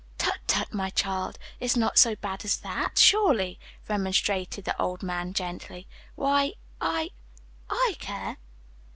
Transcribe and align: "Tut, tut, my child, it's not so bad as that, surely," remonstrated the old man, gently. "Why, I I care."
"Tut, 0.17 0.39
tut, 0.47 0.73
my 0.73 0.89
child, 0.89 1.37
it's 1.59 1.75
not 1.77 1.99
so 1.99 2.15
bad 2.15 2.43
as 2.43 2.57
that, 2.61 2.97
surely," 2.97 3.59
remonstrated 3.87 4.65
the 4.65 4.81
old 4.81 5.03
man, 5.03 5.31
gently. 5.31 5.87
"Why, 6.15 6.53
I 6.81 7.11
I 7.69 7.97
care." 7.99 8.37